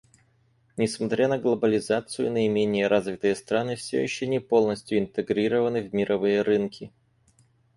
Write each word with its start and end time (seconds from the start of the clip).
Несмотря 0.77 1.27
на 1.27 1.37
глобализацию, 1.37 2.31
наименее 2.31 2.87
развитые 2.87 3.35
страны 3.35 3.75
все 3.75 4.01
еще 4.01 4.25
не 4.25 4.39
полностью 4.39 4.97
интегрированы 4.97 5.87
в 5.87 5.93
мировые 5.93 6.41
рынки. 6.41 6.91